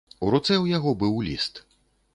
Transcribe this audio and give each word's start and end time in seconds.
У 0.27 0.29
руцэ 0.35 0.55
ў 0.63 0.73
яго 0.77 0.95
быў 1.05 1.21
ліст. 1.29 1.63